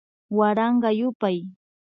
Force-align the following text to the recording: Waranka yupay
Waranka 0.37 0.89
yupay 0.99 1.37